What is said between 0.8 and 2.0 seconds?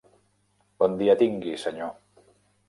Bon dia tingui, senyor.